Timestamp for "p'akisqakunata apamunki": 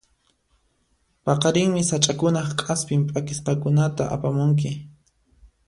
3.11-4.71